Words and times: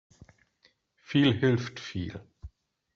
Viel 1.03 1.31
hilft 1.31 1.79
viel. 1.79 2.25